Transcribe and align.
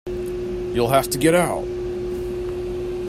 You'll 0.73 0.87
have 0.89 1.11
to 1.11 1.19
get 1.19 1.35
out! 1.35 1.63